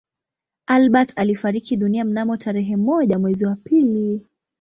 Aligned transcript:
Albert 0.65 1.13
alifariki 1.19 1.77
dunia 1.77 2.05
mnamo 2.05 2.37
tarehe 2.37 2.75
moja 2.77 3.19
mwezi 3.19 3.45
wa 3.45 3.55
pili 3.55 4.27